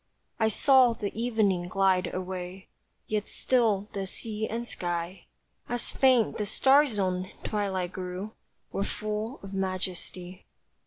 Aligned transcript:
I 0.39 0.47
saw 0.47 0.93
the 0.93 1.13
evening 1.15 1.67
glide 1.67 2.11
away, 2.11 2.69
Yet 3.05 3.29
still 3.29 3.87
the 3.93 4.07
sea 4.07 4.47
and 4.47 4.67
sky, 4.67 5.27
As 5.69 5.91
faint 5.91 6.39
the 6.39 6.45
star 6.47 6.87
zoned 6.87 7.27
twilight 7.43 7.93
grew, 7.93 8.31
Were 8.71 8.83
full 8.83 9.39
of 9.43 9.53
majesty. 9.53 10.47